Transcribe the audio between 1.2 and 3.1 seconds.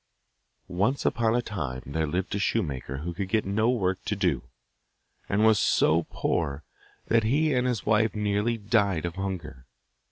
a time there lived a shoemaker